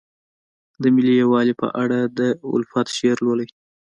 د 0.81 0.83
ملي 0.95 1.13
یووالي 1.21 1.53
په 1.61 1.67
اړه 1.83 1.99
د 2.17 2.19
الفت 2.53 2.87
شعر 2.97 3.17
لولئ. 3.25 3.47